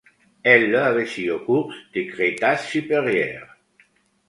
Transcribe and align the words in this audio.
Elle 0.41 0.75
a 0.77 0.93
vécu 0.93 1.29
au 1.29 1.41
cours 1.41 1.71
du 1.93 2.07
Crétacé 2.09 2.67
supérieur. 2.67 3.45